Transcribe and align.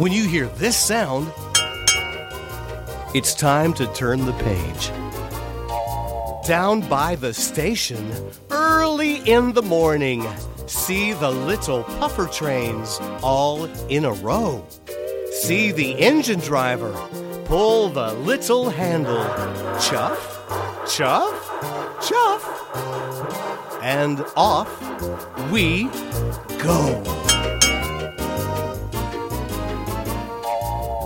When 0.00 0.12
you 0.12 0.26
hear 0.26 0.46
this 0.46 0.78
sound, 0.78 1.30
it's 3.14 3.34
time 3.34 3.74
to 3.74 3.86
turn 3.92 4.24
the 4.24 4.32
page. 4.32 4.88
Down 6.48 6.80
by 6.88 7.16
the 7.16 7.34
station, 7.34 8.10
early 8.50 9.16
in 9.30 9.52
the 9.52 9.60
morning, 9.60 10.26
see 10.66 11.12
the 11.12 11.30
little 11.30 11.82
puffer 11.82 12.26
trains 12.28 12.98
all 13.22 13.66
in 13.90 14.06
a 14.06 14.14
row. 14.14 14.64
See 15.32 15.70
the 15.70 15.92
engine 15.98 16.40
driver 16.40 16.94
pull 17.44 17.90
the 17.90 18.14
little 18.14 18.70
handle. 18.70 19.22
Chuff, 19.82 20.46
chuff, 20.88 21.34
chuff. 22.08 22.42
And 23.82 24.24
off 24.34 24.70
we 25.50 25.90
go. 26.56 27.29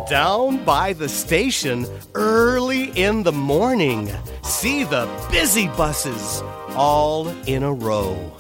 Down 0.08 0.62
by 0.66 0.92
the 0.92 1.08
station 1.08 1.86
early 2.14 2.90
in 2.90 3.22
the 3.22 3.32
morning, 3.32 4.12
see 4.42 4.84
the 4.84 5.08
busy 5.30 5.68
buses 5.68 6.42
all 6.76 7.28
in 7.46 7.62
a 7.62 7.72
row. 7.72 8.36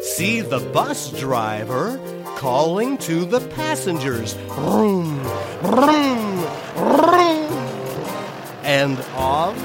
See 0.00 0.40
the 0.40 0.60
bus 0.72 1.10
driver 1.18 1.98
calling 2.36 2.96
to 2.98 3.24
the 3.24 3.40
passengers. 3.56 4.34
Vroom, 4.54 5.18
vroom, 5.62 6.38
vroom. 6.76 7.52
And 8.62 8.96
off 9.16 9.56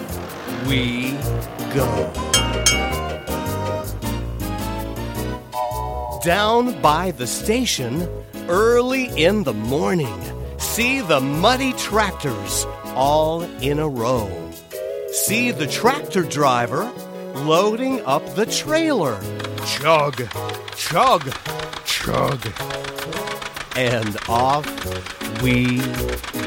we 0.68 1.12
go. 1.76 2.12
Down 6.24 6.82
by 6.82 7.12
the 7.12 7.28
station, 7.28 8.10
early 8.48 9.06
in 9.16 9.44
the 9.44 9.54
morning, 9.54 10.35
see 10.76 11.00
the 11.00 11.22
muddy 11.22 11.72
tractors 11.72 12.66
all 12.96 13.44
in 13.62 13.80
a 13.80 13.88
row. 13.88 14.30
See 15.10 15.52
the 15.52 15.68
tractor 15.68 16.24
driver 16.24 16.92
loading 17.34 18.02
up 18.02 18.36
the 18.36 18.46
trailer. 18.46 19.18
Chug, 19.66 20.22
chug, 20.76 21.34
chug. 21.86 22.46
And 23.78 24.18
off 24.28 24.68
we 25.42 25.78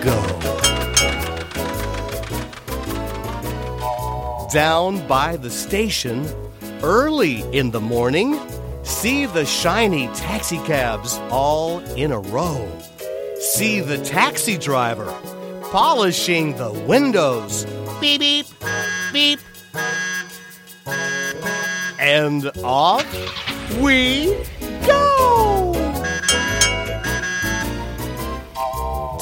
go. 0.02 0.20
Down 4.52 5.08
by 5.08 5.38
the 5.38 5.50
station, 5.50 6.28
early 6.82 7.40
in 7.56 7.70
the 7.70 7.80
morning, 7.80 8.38
see 8.82 9.24
the 9.24 9.46
shiny 9.46 10.08
taxicabs 10.08 11.16
all 11.30 11.78
in 11.94 12.12
a 12.12 12.20
row. 12.20 12.70
See 13.48 13.80
the 13.80 13.96
taxi 14.04 14.58
driver 14.58 15.10
polishing 15.72 16.54
the 16.58 16.70
windows. 16.70 17.64
Beep, 17.98 18.20
beep, 18.20 18.46
beep. 19.10 19.40
And 21.98 22.50
off 22.62 23.06
we 23.80 24.36
go! 24.86 25.72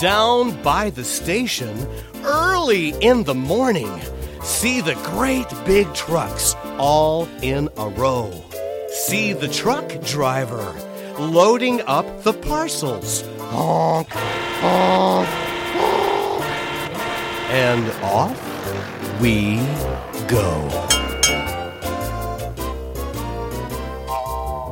Down 0.00 0.60
by 0.60 0.90
the 0.90 1.04
station, 1.04 1.86
early 2.24 2.88
in 3.00 3.22
the 3.22 3.34
morning, 3.34 4.00
see 4.42 4.80
the 4.80 4.96
great 5.04 5.48
big 5.64 5.94
trucks 5.94 6.56
all 6.78 7.28
in 7.42 7.68
a 7.76 7.88
row. 7.90 8.32
See 8.90 9.32
the 9.32 9.48
truck 9.48 9.88
driver 10.02 10.74
loading 11.16 11.80
up 11.82 12.24
the 12.24 12.32
parcels. 12.34 13.22
And 17.48 17.90
off 18.02 19.20
we 19.20 19.56
go. 20.26 20.68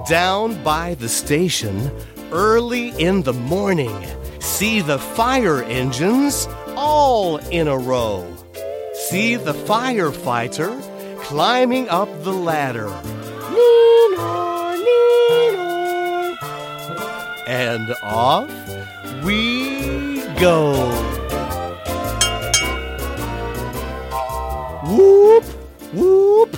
Down 0.08 0.62
by 0.62 0.94
the 0.94 1.08
station, 1.08 1.90
early 2.30 2.88
in 3.00 3.22
the 3.22 3.32
morning, 3.32 4.06
see 4.40 4.80
the 4.80 4.98
fire 4.98 5.62
engines 5.62 6.46
all 6.76 7.38
in 7.38 7.68
a 7.68 7.78
row. 7.78 8.26
See 9.08 9.36
the 9.36 9.54
firefighter 9.54 10.78
climbing 11.22 11.88
up 11.88 12.08
the 12.22 12.32
ladder. 12.32 12.88
Neenor, 13.54 14.76
neenor. 14.76 15.53
And 17.47 17.94
off 18.03 18.50
we 19.22 20.22
go. 20.41 20.72
Whoop, 24.87 25.44
whoop. 25.93 26.56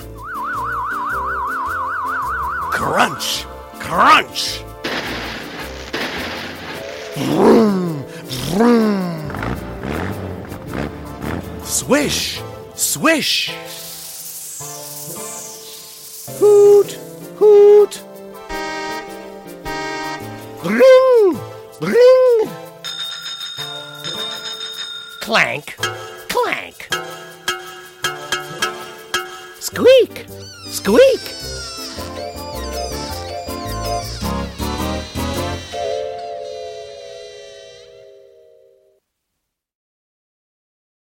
Crunch, 2.71 3.45
crunch. 3.79 4.63
Vroom, 7.15 8.03
vroom. 8.53 9.31
Swish, 11.63 12.41
swish. 12.75 13.51
Clank, 25.27 25.75
clank. 26.29 26.87
Squeak, 29.59 30.25
squeak. 30.71 32.36